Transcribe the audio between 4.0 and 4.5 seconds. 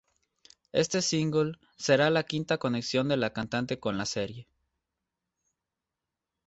serie.